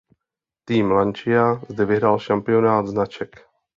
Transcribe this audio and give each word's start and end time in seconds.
Tým 0.65 0.91
Lancia 0.91 1.61
zde 1.69 1.85
vyhrál 1.85 2.19
šampionát 2.19 2.87
značek. 2.87 3.45